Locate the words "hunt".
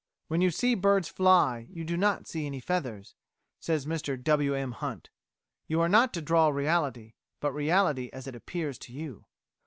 4.71-5.11